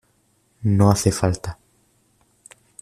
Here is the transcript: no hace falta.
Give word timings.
no 0.63 0.89
hace 0.89 1.11
falta. 1.11 1.59